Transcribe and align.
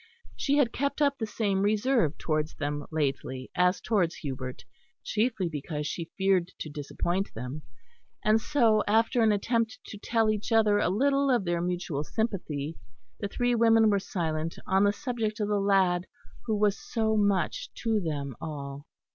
She 0.35 0.57
had 0.57 0.73
kept 0.73 0.99
up 0.99 1.19
the 1.19 1.27
same 1.27 1.61
reserve 1.61 2.17
towards 2.17 2.55
them 2.55 2.87
lately 2.89 3.51
as 3.53 3.79
towards 3.79 4.15
Hubert, 4.15 4.65
chiefly 5.03 5.47
because 5.47 5.85
she 5.85 6.09
feared 6.17 6.51
to 6.57 6.71
disappoint 6.71 7.31
them; 7.35 7.61
and 8.23 8.41
so 8.41 8.83
after 8.87 9.21
an 9.21 9.31
attempt 9.31 9.77
to 9.85 9.99
tell 9.99 10.31
each 10.31 10.51
other 10.51 10.79
a 10.79 10.89
little 10.89 11.29
of 11.29 11.45
their 11.45 11.61
mutual 11.61 12.03
sympathy, 12.03 12.79
the 13.19 13.27
three 13.27 13.53
women 13.53 13.91
were 13.91 13.99
silent 13.99 14.55
on 14.65 14.85
the 14.85 14.91
subject 14.91 15.39
of 15.39 15.49
the 15.49 15.59
lad 15.61 16.07
who 16.47 16.57
was 16.57 16.79
so 16.79 17.15
much 17.15 17.71
to 17.75 17.99
them 17.99 18.35
all. 18.41 18.87